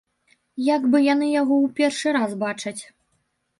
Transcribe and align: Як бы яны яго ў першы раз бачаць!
Як 0.75 0.87
бы 0.95 1.01
яны 1.13 1.27
яго 1.41 1.55
ў 1.65 1.67
першы 1.81 2.09
раз 2.19 2.31
бачаць! 2.47 2.77